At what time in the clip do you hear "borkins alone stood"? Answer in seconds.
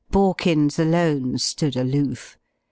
0.11-1.75